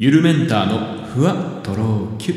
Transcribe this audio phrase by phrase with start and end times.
[0.00, 2.34] ゆるメンターのふわとろきゅ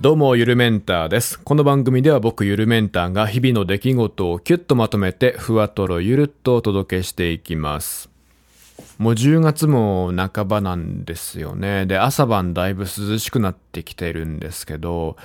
[0.00, 1.40] どうも、ゆるメンターです。
[1.40, 8.10] この番組では僕、ゆるメンターが日々の出来事をキュッとまとめて、ふわとろゆるっとお届けしていきます。
[8.98, 11.84] もう10月も半ばなんですよね。
[11.86, 15.16] で、朝晩だいぶ涼しくなってきてるんですけど、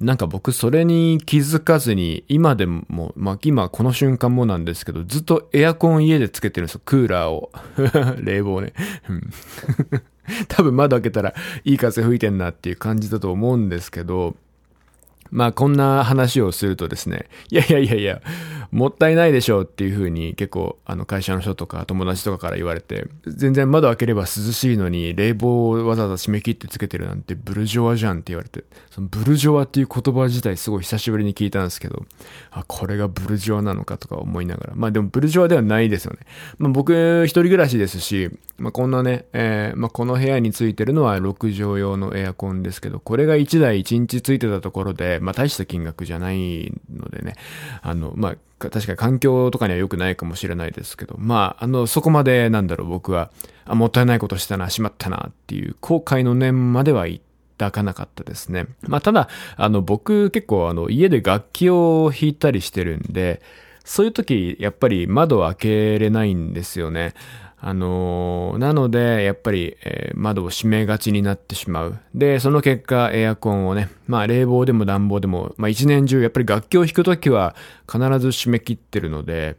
[0.00, 6.80] なんか僕それに気づかずに、今でも、まあ今この瞬間もなんですけど、ずっとエアコン家でつけてるんですよ。
[6.84, 7.52] クーラーを。
[8.22, 8.72] 冷房ね。
[9.08, 9.30] うん
[10.48, 14.36] 多分窓開けたらいい風吹いてんなっていう感じだと思うんですけど、
[15.30, 18.22] まあこんな話をするとですね、いやいやいやいや、
[18.70, 32.04] もったいないでしょうっていうふうに結構あの会社の人とか友達とかから言われて、全然窓開ければ涼しいのに冷房をわざわざ締め切ってつけてるなんてブルジョワじゃんって言われて、そのブルジョワっていう言葉自体すごい久しぶりに聞いたんですけど、
[32.50, 36.20] あ、これがブルジョワなのかとか思いながら、まあでもブルジョワではないですよね。
[36.58, 47.34] まあ僕一人暮らしですし、まあこんなね、えーまあこの部屋についてるのは6畳用のエアコンですけど、これが1台1日ついてたところで、まあ大した金額じゃないのでね、
[47.82, 48.36] あの、まあ
[48.68, 53.30] 確かに環境とかには良くないかもしれないですけど、まあ、あの、そこまでなんだろう、僕は、
[53.64, 57.06] あ、もったいないことしたな、しまったなっていう後悔の念までは
[57.56, 58.66] 抱かなかったですね。
[58.82, 63.40] まあ、ただ、あの、僕結構あの、家で楽器を弾いたりしてるんで、
[63.84, 67.14] そういう時、やっぱり窓を開けれないんですよね。
[67.62, 71.98] あのーなので、やっぱり、えー窓を閉めがちになってしまう。
[72.14, 77.54] で、その結果、エアコンをね、まあ冷房でも暖房でも、まあ一年中、やっぱり楽器を弾くときは
[77.90, 79.56] 必ず閉め切ってるので、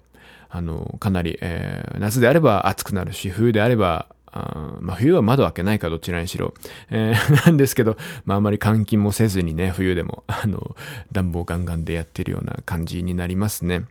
[0.49, 6.53] あの、かなり、えー夏であれば暑くなるし、冬であれば、あまあ冬は窓開けないかどちらにしろ。
[6.89, 10.75] えー なんですけど、まああまり換気もせずにね、冬でも、あの、
[11.11, 13.83] 暖房ガンガンでやってるような感じになりますね。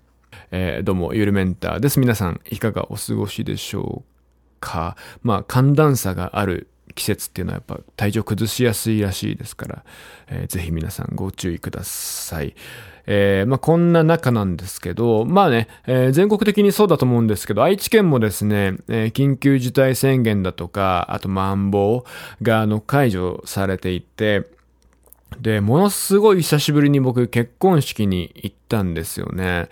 [0.51, 2.01] えーどうも、ゆるメンターです。
[2.01, 4.11] 皆さん、いかがお過ごしでしょう
[4.61, 4.97] か？
[5.23, 9.85] まあ、寒暖差がある季節っていうのはやっぱ体調崩しやすいらしいですから、
[10.29, 12.55] えーぜひ皆さんご注意ください。
[13.07, 22.05] えーまあ、こんな中なんですけど、まあね、えー全国的にそうだと思うんですけど、愛知県もですね、えー緊急事態宣言だとか、あとマンボ
[22.41, 24.47] ウがあの解除されていて、
[25.41, 29.69] で、ものすごい久しぶりに僕結婚式に行ったんですよね。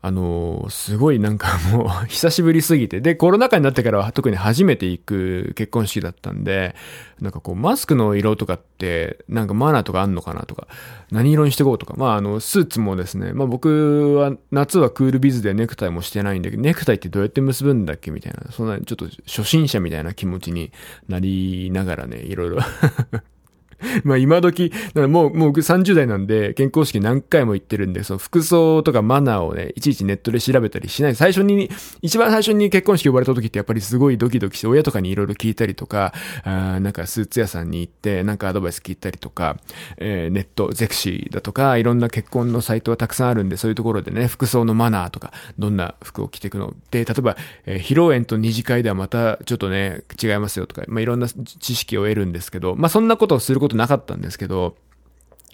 [0.00, 3.00] あのーすごいなんかもう 久しぶりすぎて。
[3.00, 6.76] で、コロナ禍になってからは特に初めて行く結婚式だったんで、
[7.20, 10.68] なんかこうマスクの色とかってなんかマナーとかあんのかなとか、
[11.10, 11.94] 何色にしていこうとか。
[11.96, 20.70] まああの、スーツもですね、まあ僕は夏はクールビズでネクタイもしてないんだけど、ネクタイってどうやって結ぶんだっけみたいな、そんなちょっと初心者みたいな気持ちに
[21.08, 22.58] なりながらね、いろいろ
[24.04, 31.14] まあ今時、もう、もう僕30代なんで、健康式何回も行ってるんで、その服装とかマナーをね、いちいちネットで調べたりしない。
[31.14, 31.70] 最初に、
[32.02, 36.12] 一番最初に結婚式呼ばれた時ってやっぱりすごいドキドキして、親とかにいろいろ聞いたりとか、
[36.44, 39.58] あなんかスーツ屋さんに行って、なんかアドバイス聞いたりとか、
[39.98, 46.74] えーネット、ゼクシーだとか、いろんな結婚のサイトはたくさんあるんで、そういうところでね、服装のマナーとか、どんな服を着ていくの？
[46.90, 54.76] で、例えば、えー披露宴と二次会ではまたちょっとね、違いますよとか、まあいろんな知識を得るんですけど、まあそんなことをすることことなかったんですけど、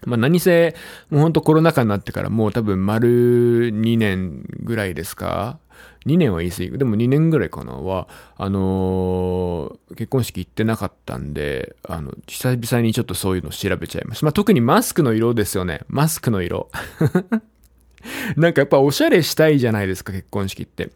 [0.06, 0.74] まあ何せ、
[1.10, 5.58] もうほんとコロナ禍になってからもう多分丸2年ぐらいですか
[6.06, 6.70] ?2 年は言い過ぎ。
[6.78, 14.26] でも2年ぐらいかなは、あのー結婚式行ってなかったんで、あの、久々にちょっとそういうの調べちゃいました。
[14.26, 15.80] まあ特にマスクの色ですよね。
[15.88, 16.68] マスクの色。
[18.36, 20.90] なんかやっぱおしゃれしたいじゃないですか、結婚式って。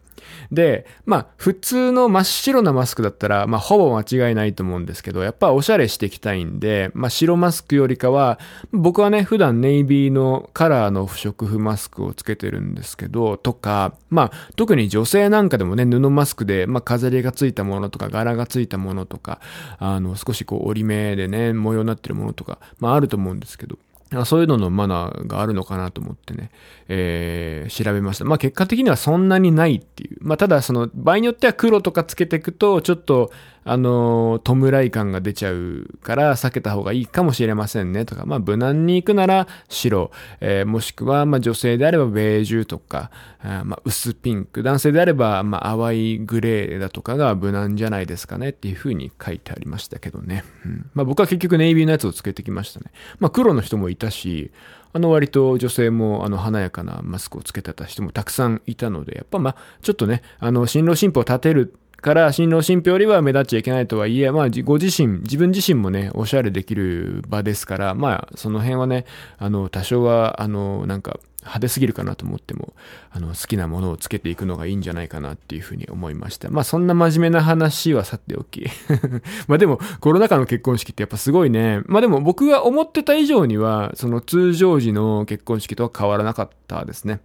[0.51, 8.39] で、まあ普通の真っ白なマスクだったら、まあほぼ間違いないと思うんですけど、やっぱおしゃれしていきたいんで、まあ白マスクよりかは、
[8.71, 19.39] 僕はね、普段ネイビーのカラーの不織布マスクをつけてるんですけど、とか、まあ特に女性なんかでもね、布マスクで、まあ飾りがついたものとか、柄がついたものとか、
[19.77, 23.77] あの、少しこう折り目でね、模様になってるものとか、まああると思うんですけど、
[24.25, 26.49] そういうののマナーがあるのかなと思ってね、
[26.87, 28.25] えー、調べました。
[28.25, 30.17] まあ結果的にはそんなにないっていう。
[30.21, 33.31] まあただその場合によっては黒とかつけていくと、ちょっと、
[33.63, 43.11] あの、弔い感が出ちゃうから避けた方がいいかもしれませんねとか、まあ無難に行くなら白、えー、もしくはまあ女性であればベージュとか、
[43.41, 50.43] あまあ薄ピンク、男性であればまあ淡いグレーだとかが無難じゃないですかねっていう風に書いてありましたけどね。
[50.65, 52.91] うん、まあ僕は結局ネイビーのやつをつけてきましたね。
[53.19, 54.51] まあ黒の人もいたし、
[54.91, 69.05] あの割と女性もあの華やかなマスクをつけてた人もたくさんいたので、やっぱまあちょっとね、あの新郎新婦を立てるから新郎新婦よりは目立っちゃいけないとはいえ、まあご自身、自分自身もね、おしゃれできる場ですから、まあその辺はね、
[69.37, 72.73] あの多少はあのなんか派手すぎるかなと思っても、
[73.11, 76.49] あの、好きなものをつけていくのがいいんじゃないかなっていうふうに思いました。
[76.49, 78.65] まあそんな真面目な話はさておき。
[79.47, 81.81] まあでも、コロナ禍の結婚式ってやっぱすごいね。
[81.85, 87.21] まあでも僕が思ってた以上には、その通常時の結婚式とは変わらなかったですね。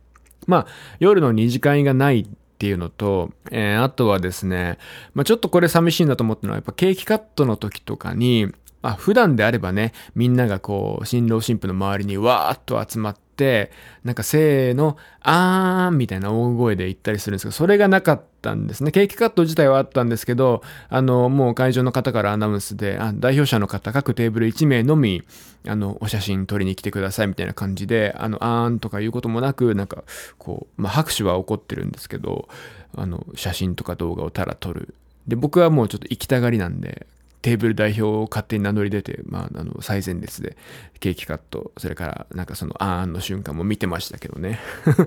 [0.46, 0.66] まあ、
[0.98, 2.28] 夜の二次会がない
[2.64, 4.78] っていうのと、えー、あとはですね、
[5.12, 8.50] まあ、ちょっとこれ寂しいなと思ったのは、やっぱケーキカットの時とかに、
[8.84, 13.72] まあ、普段であればね、みんながこう、新郎新婦の周りにわーっと集まって、
[14.04, 18.90] なんかせーの、あーんみたいな大声で言ったりするんですけど、それがなかったんですね。
[18.90, 20.60] ケーキカット自体はあったんですけど、
[20.90, 25.22] あの、もう会場の方からアナウンスで、あ代表者の方、各テーブル1名のみ、
[25.66, 30.04] あの、お写真撮りに来てくださいみたいな感じで、あの、あーんとかいうこともなく、なんか、
[30.36, 32.50] こう、まあ、拍手は起こってるんですけど、
[32.94, 34.94] あの、写真とか動画をただ撮る。
[35.26, 37.06] で、僕はもうちょっと行きたがりなんで、
[37.44, 40.56] テーブル代表を勝手に名乗り出て、まあ、あの、最前列で
[40.98, 44.60] ケーキカット、それから、なんかその、あーんの瞬間も見てましたけどね。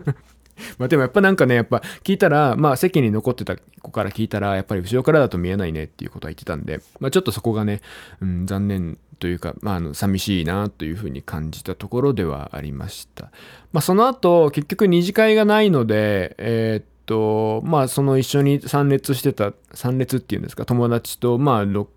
[0.77, 7.81] まあでもやっぱなんかね、やっぱ聞いたら、まあ席に残ってた子から聞いたら、やっぱり後ろからだと見えないねっていうことは言ってたんで、まあちょっとそこがね、
[8.21, 13.31] うん、残念というか、まああの、寂しいなというふうに感じたところではありました。
[13.71, 21.87] まあその後、結局二次会がないので、えー、っと、まあその一緒に参列してた、参列っていうんですか、友達と、まあ6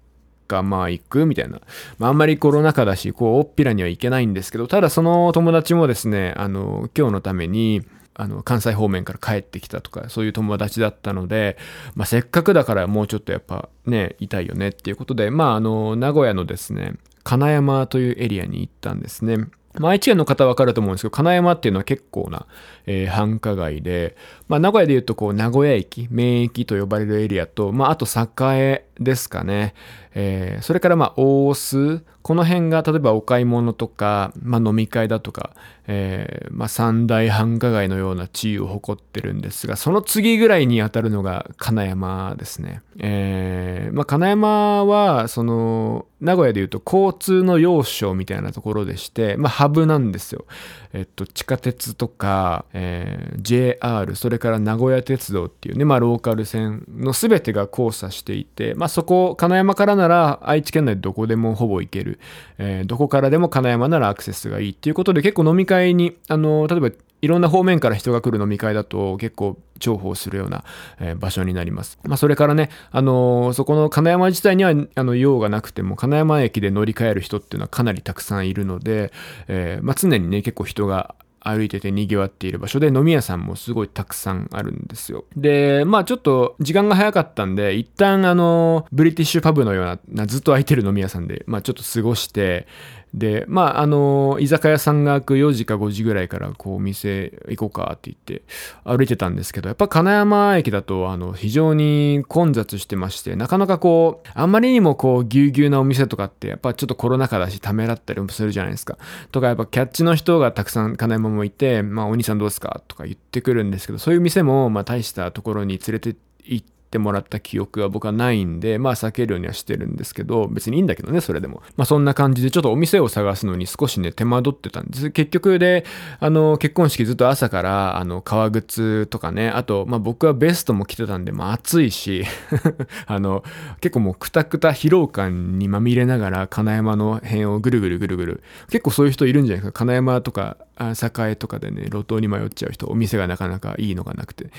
[0.51, 1.61] か、まあ行くみたいな。
[1.99, 7.83] まああんまりコロナ禍だし、こう、おっぴらには行けないんですけど、ただその友達もですね、あの、今日のために、
[8.15, 11.57] あの、関西方面から帰ってきたとか、そういう友達だったので、
[11.95, 19.39] まあ、せっかくだからもうちょっとやっぱね、いたいよねっていうことで、まあ、あの、名古屋のですね、金山というエリアに行ったんですね。
[19.79, 22.47] まあ、愛知県の方はわかると思うんですけど、金山っていうのは結構な、
[22.87, 24.17] えー、繁華街で、
[24.51, 29.75] まあ、名古屋で言うと、こう、名古屋駅、名駅と呼ばれるエリアと、まあ、あと栄ですかね。
[30.13, 35.55] えー、それからまあ大須、この辺が例えばお買い物とか、まあ、飲み会だとか、
[35.87, 42.83] えー、まあ、三大繁華街のような地位を誇ってるんですが、その次ぐらいに当たるのが金山ですね。
[42.99, 50.45] えー、まあ、金山は、その、名古屋で言うと交通の要衝みたいなところでして、まあ、ハブなんですよ。
[50.93, 62.19] えっと、地下鉄とか、えー、JR、それから名古屋鉄道っていうね、まあ、ローカル線の全てが交差していて、まあ、そこ、金山からなら愛知県内どこでもほぼ行ける、
[62.59, 66.91] えー、どこからでも金山ならアクセスがいいっていうことで結構飲み会に、あの、例えば
[67.23, 70.65] いろんな方面から人が来る飲み会だと結構重宝するような、
[71.01, 71.99] えー、場所になります。
[72.05, 79.13] まあ、それからね、あのー、そこの金山自体には、あの、用がなくても、金山駅で乗り換える人っていうのはかなりたくさんいるので、
[79.49, 85.25] えー、まあ、常にね、結構人が歩いてて賑わっている場所で飲み屋さんもすごいたくさんあるんですよ。
[85.37, 92.67] で、まあちょっと時間が早かったんで、一旦あの、ブリティッシュパブのような、ずっと空いてる飲み屋さんで、まあちょっと過ごして、
[93.13, 98.45] で、まあ、あの、居酒屋さんが開く4時か5時ぐらいから、こう、お店行こうかって言って
[98.85, 108.97] 歩いてたんですけど、やっぱ金山駅だと、あの、非常に混雑してまして、なかなかこう、あんまりにもこう、ぎゅうぎゅうなお店とかって、やっぱちょっとコロナ禍だしためらったりもするじゃないですか。
[109.33, 116.15] とか、やっぱキャッチの人がたくさん金山もいて、まあ、お兄さんどうですかとか言ってくるんですけど、そういう店も、まあ、大したところに連れて
[116.45, 121.63] 行って、ってもらった記憶は僕はないんで、まあ避けるようにはしてるんですけど、別にいいんだけどね、それでも。
[121.77, 125.11] まあそんな感じでちょっとお店を探すのに少しね、手間取ってたんです。
[125.13, 125.85] 結局で、
[126.19, 132.25] あの、結婚式ずっと朝から、あの、革靴とかね、あと、まあ僕はベストも着てたんで、まあ暑いし、
[133.07, 133.45] あの、
[133.81, 138.43] 結構もうくたくた疲労感にまみれながら金山の辺をぐるぐるぐるぐる。
[138.69, 139.79] 結構そういう人いるんじゃないですか。
[139.79, 144.51] 金山とか、栄とかでね、路頭に迷っちゃう人、お店がなかなかいいのがなくて。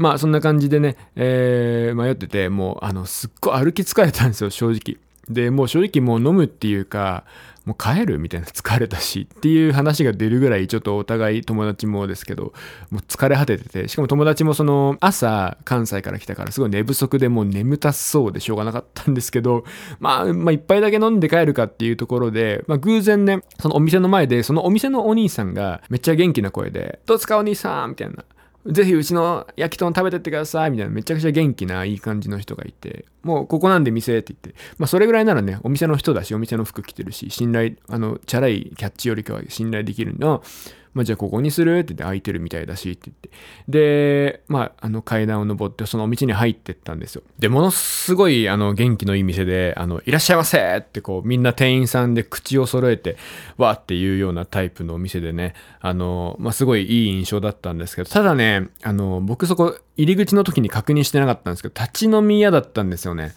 [0.00, 4.96] まあそんな感じでね、えー、迷ってて、もうあの、すっごい歩き疲れたんですよ、正直。
[5.28, 7.24] で、もう正直もう飲むっていうか、
[7.66, 12.54] もう帰るみたいな疲れたしっていう話が出るぐらいちょっとお互い友達もですけど、
[12.90, 19.64] もう疲れ果ててて、しかも友達もその朝関西から来たからすごい寝不足でもう眠たそうでしょうがなかったんですけど、
[19.98, 28.24] まあ、まあ一杯だけ飲んで帰るかっていうところで、まあ偶然ね、そのお店の前でそのお店のお兄さんがめっちゃ元気な声で、どうですかお兄さんみたいな。
[28.66, 40.42] ぜひうちの焼き豚食べてってくださいみたいなめちゃくちゃ元気ないい感じの人がいて、もうここなんで店って言って、まあそれぐらいならね、お店の人だし、お店の服着てるし、信頼、あの、チャラいキャッチよりかは信頼できるの
[40.92, 43.30] まあ、じゃあここにするって言って空いてるみたいだしって言って。
[43.68, 47.22] で、まあ、あの階段を登ってその道に入ってったんですよ。
[47.38, 53.16] で、ものすごいあの元気のいい店で、あの、いらっしゃいませってこうみんな店員さんで口を揃えて、
[53.56, 63.32] わーっていうようなタイプのお店でね、あの、まあ、すごいいい印象だったんですけど、ただね、あの、僕そこ入り口の時に確認してなかったんですけど、立ち飲み屋だったんですよね。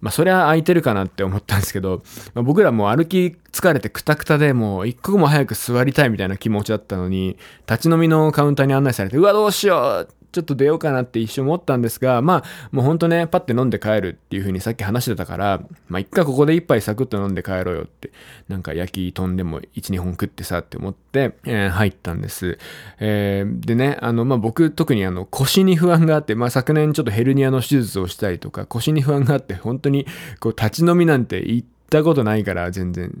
[0.00, 2.02] まあそれは空いてるかなって思ったんですけど、
[2.34, 7.38] まあ、僕らもう歩き疲れてクタクタでもう一刻も早く座りたいみたいな気持ちだったのに、
[7.68, 18.10] 立ち飲みのカウンターに案内されて、うわどうしようちょっと出ようかなって一瞬思ったんですが、まあ、もうほんとね、パッて飲んで帰るっていう風にさっき話してたから、まあ、一回ここで一杯サクッと飲んで帰ろうよって、
[18.48, 22.58] なんか焼き飛んでも1、2本食ってさって思って、えー、入ったんです。
[23.00, 30.06] えー、でね、あの、まあ、僕特にあの腰に不安があって、まあ、昨年ちょっとヘルニアの手術をしたりとか、腰に不安があって、本当に
[30.40, 33.12] こう立ち飲みなんて言ってったことないから全然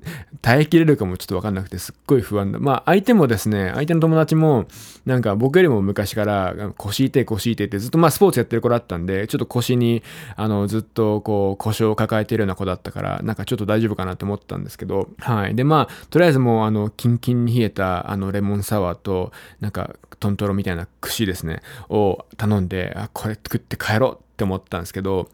[0.42, 2.58] 耐えきれるかもちょっとわかんなくてすっごい不安だ。
[2.58, 4.66] まあ相手もですね、相手の友達も
[5.04, 10.02] なんか僕よりも昔から腰痛い腰痛いってずっとまあスポーツやってる子だったんで、ちょっと腰に
[10.34, 15.54] あのずっとこう故障を抱えてるような子だったから、なんかちょっと大丈夫かなって思ったんですけど、はい。
[15.54, 25.28] でまあとりあえずもうあのキンキンに冷えたあのレモンサワーとなんかトントロみたいな串ですね、を頼んで、あ、これ作って帰ろうって思ったんですけど、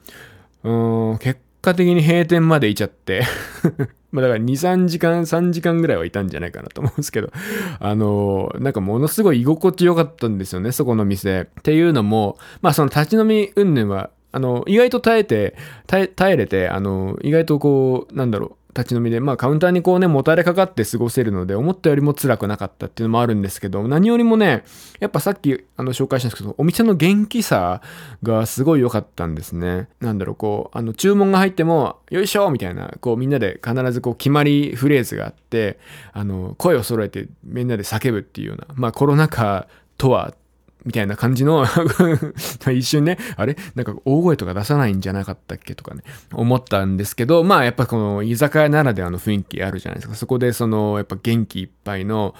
[0.65, 3.23] うん、結構果的に閉店までいちゃって
[4.13, 7.31] まあだから2、3時間、3時間ぐらいはいたんじゃないかなと思うんですけど、
[7.81, 11.43] あのなんかものすごい居心地良かったんですよね、そこの店。
[11.43, 24.65] っていうのも、まあその立ち飲み云々は、あの、意外と耐えて、耐え、耐えれて、あの、意外とこう、なんだろう、立ち飲みで、まあカウンターにこうね、もたれかかって過ごせるので、思ったよりも辛くなかったっていうのもあるんですけど、何よりもね、
[25.01, 27.83] やっぱさっきあの紹介したんですけど、お店の元気さ
[28.23, 29.89] がすごい良かったんですね。
[30.01, 35.79] なんだろう、こう、あの注文が入っても、よいしょみたいな、こうみんなで必ずこう決まりフレーズがあって、
[36.13, 40.35] あの、声を揃えてみんなで叫ぶっていうような、まあコロナ禍とは
[40.85, 41.65] みたいな感じの
[42.73, 43.57] 一瞬ね、あれ？
[43.75, 50.15] なんか大声とか出さないんじゃなかったっけとかね、思ったんですけど、まあやっぱこの居酒屋ならではの雰囲気あるじゃないですか。
[50.15, 52.35] そこでその、やっぱ元気いっぱいの、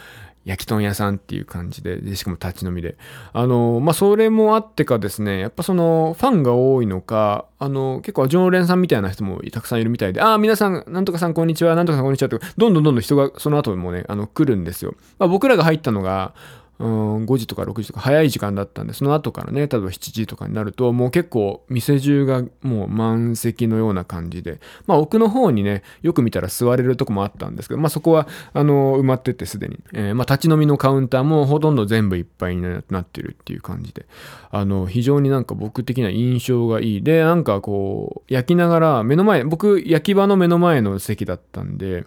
[0.45, 2.97] 焼き豚屋さんっていう感じで、でしかも立ち飲みで。
[3.33, 14.95] あの、まあ、それもあってかですね、やっぱその、ファンが多いのか、あの、結構常連さんみたいな人もたくさんいるみたいで、ああ、皆さん、なんとかさんこんにちは、なんとかさんこんにちはって、どんどんどんどん人がその後もね、あの、来るんですよ。
[15.19, 16.35] まあ、僕らが入ったのが、
[16.83, 16.85] う
[17.21, 34.07] ん、5時とか6時とか早い時間だったんで、その後からね、例えば7時とかになると、もう結構店中がもう満席のような感じで、まあ奥の方にね、よく見たら座れるとこもあったんですけど、まあそこは、あの、埋まっててすでに、えー、まあ立ち飲みのカウンターもほとんど全部いっぱいになってるっていう感じで、
[34.51, 37.03] あの、非常になんか僕的な印象がいい。
[37.03, 42.07] で、なんかこう、焼きながら、目の前、僕、焼き場の目の前の席だったんで、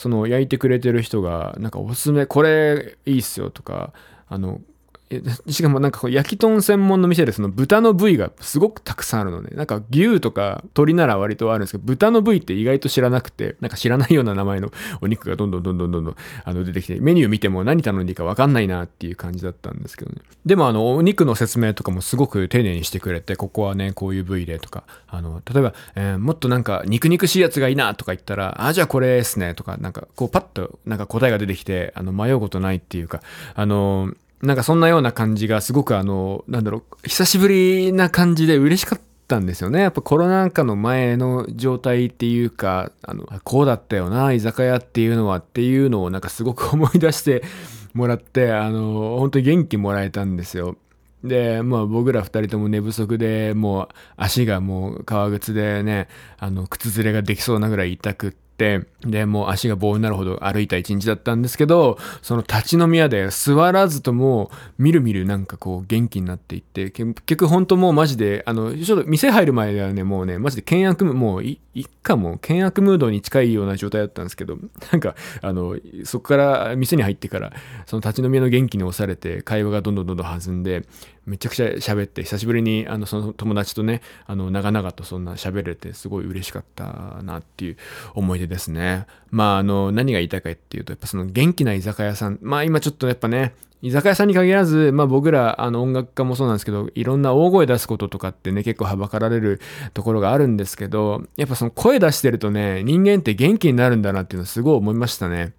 [0.00, 3.92] その焼いてくれてる人が、なんかおすすめ、これいいっすよとか、
[4.28, 4.62] あの、
[5.48, 9.50] しかもなんかこう焼き豚専門の店でその豚の部位がすごくたくさんあるのね。
[9.54, 20.18] なんか牛とか鶏なら割とあるんですけど、豚の部位って意外と知らなくて、なんか知らないような名前のお肉がどんどんどんどんどんどんあの出てきて、メニュー見ても何頼んでいいかわかんないなっていう感じだったんですけどね。
[20.46, 33.22] でもあの、お肉の説明とかもすごく丁寧にしてくれて、ここはね、こういう部位でとか、あの、例えば、えー、もっとなんか肉肉しいやつがいいなとか言ったら、あ、じゃあこれですねとか、なんかこうパッとなんか答えが出てきて、あの、迷うことないっていうか、
[33.54, 39.80] あの、なんかそんなような感じがすごくあの、なんだろう、久しぶりな感じで嬉しかったんですよね。
[39.80, 47.42] やっぱコロナ禍の前の状態っていうか、あの、こうだったよな、居酒屋っていうのはっていうのをなんかすごく思い出して
[47.92, 50.76] もらって、あの、本当に元気もらえたんですよ。
[51.22, 74.58] で、まあ僕ら二人とも寝不足で、もう足がもう革靴でね、あの、靴ずれができそうなぐらい痛くって、、で、もう足が棒になるほど歩いた一日だったんですけど、その立ち飲み屋で座らずとも、みるみるなんかこう元気になっていって、結局本当もうマジで、あの、ちょっと店入る前ではね、もうね、マジで険悪、もうい、一家も険悪ムードに近いような状態だったんですけど、
[74.92, 77.52] なんか、あの、そこから店に入ってから、
[77.86, 80.84] その立ち飲み屋の元気に押されて、会話がどんどんどんどん弾んで、
[81.26, 87.76] めちゃくちゃ喋って、久しぶりにあのその友達とね、あの長々とそんな喋れて、すごい嬉しかったなっていう
[88.14, 89.06] 思い出ですね。
[89.30, 99.60] まあ、あの、何が言いたいかっていうと、やっぱその元気な居酒屋さん、まあ今ちょっとやっぱね、居酒屋さんに限らず、まあ僕ら、あの音楽家もそうなんですけど、いろんな大声出すこととかってね、結構はばかられる
[99.94, 105.54] ところがあるんですけど、やっぱその声出してるとね、人間って元気になるんだなっていうのはすごい思いましたね。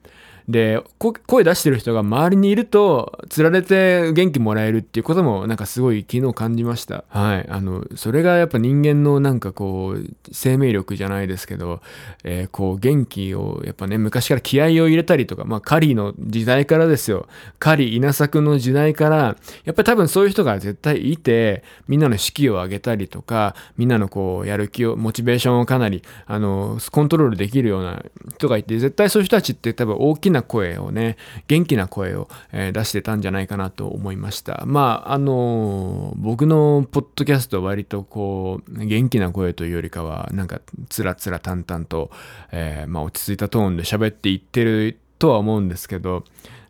[0.48, 7.04] で、声出してる人が周りにいると、つられて元気もらえるっていうこともなんかすごい昨日感じました。
[7.10, 7.48] はい。
[7.50, 11.82] あの、それがやっぱ人間のなんかこう、生命力じゃないですけど、
[12.24, 17.28] えー、こう元気をやっぱね、昔から気合を入れたりとか、まあ狩りの時代からですよ。
[17.60, 28.04] 狩り稲作の時代から、やっぱり多分そういう人が絶対いて、みんなの士気を上げたりとか、みんなのこう、やる気を、モチベーションをかなり、あの、コントロールできるような
[28.38, 34.64] 人がいて、絶対そういう人たちって多分大きなな声をね、元気な声を、え、出してたんじゃないかなと思いました。
[34.66, 42.12] まあ、あの、僕のポッドキャストは割とこう、元気な声というよりかは、なんか、つらつら淡々と、
[42.52, 46.24] えー、まあ、落ち着いたトーンで喋っていってるとは思うんですけど、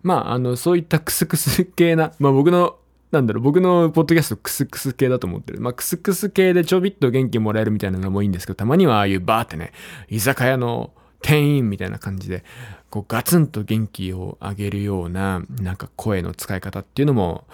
[0.03, 2.77] まあ、あの、そういったクスクス系な、まあ僕の
[3.11, 5.59] なんだろう、僕のポッドキャストクスクス系だと思ってる。
[5.59, 9.73] まあ、クスクス系でちょびっと元気もらえるみたいなのもいいんですけど、たまにはああいうバーってね、
[10.07, 10.91] 居酒屋の
[11.21, 12.43] 店員みたいな感じで、
[12.89, 17.45] こうガツンと元気を上げるような、なんか声の使い方っていうのも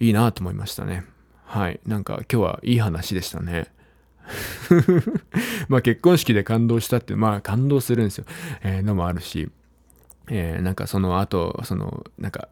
[0.00, 1.04] いいなと思いましたね。
[1.44, 1.80] はい。
[1.86, 3.66] なんか今日はいい話でしたね。
[5.68, 8.24] まあ結婚式で感動したって、まあ感動するんですよ。
[8.62, 9.50] えー、のもあるし、
[10.28, 12.48] えー、なんかその後、その、なんか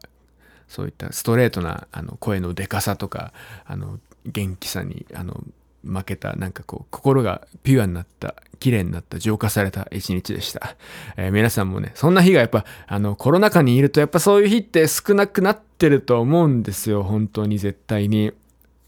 [0.71, 3.33] そういったストレートなあの声のでかさとか
[3.65, 5.43] あの元気さにあの
[5.83, 10.75] 負けたなんかこう心がピュアになった綺麗になった浄化された一日でした、
[11.17, 17.03] えー、皆さんもねそんな日がやっぱあのコロナ禍にいるとやっぱそういう日って少なくなってると思うんですよ。
[17.03, 18.33] 本当に絶対に。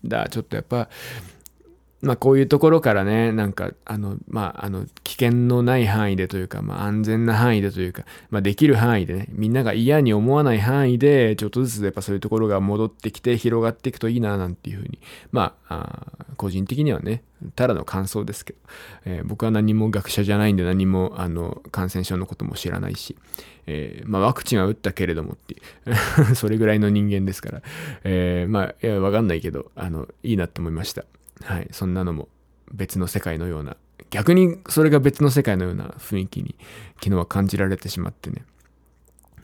[0.05, 0.89] だちょっとやっぱ
[2.03, 15.00] まあこういうところからね、なんか、あの、まあ、あの、危険のない範囲でというか、まあ安全な範囲でというか、まあできる範囲でね、みんなが嫌に思わない範囲で、ちょっとずつやっぱそういうところが戻ってきて広がっていくといいな、なんていうふうに、
[15.31, 17.24] まあ、あ個人的にはね、
[17.55, 18.60] ただの感想ですけど、
[19.05, 23.15] えー、僕は何も学者じゃないんで何も、あの、感染症のことも知らないし、
[23.65, 25.57] えー、まあワクチンは打ったけれどもってい
[26.31, 27.62] う、 それぐらいの人間ですから、
[28.03, 31.05] えー、まあ、いや、わかんないけど、あの、いいなと思いました。
[31.43, 32.29] はい、そんなのも
[32.71, 33.77] 別の世界のような、
[34.09, 36.55] 逆にそれが別の世界のような雰囲気に
[36.95, 38.43] 昨日は感じられてしまってね。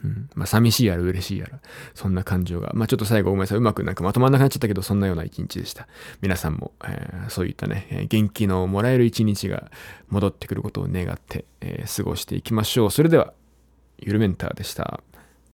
[0.02, 0.30] うん。
[0.34, 1.60] まあ、寂しいやら嬉しいやら、
[1.94, 2.72] そんな感情が。
[2.74, 3.58] まあ、ちょっと最後ごめんなさい。
[3.58, 5.88] うまくなんかまとまんなくなっちゃったけど、そんなような一日でした。
[6.22, 9.70] 皆さんも、えー、そういったね、元気のもらえる一日が
[10.08, 12.90] 戻ってくることを願って、えー、過ごしていきましょう。
[12.90, 13.34] それでは、
[13.98, 15.02] ゆるメンターでした。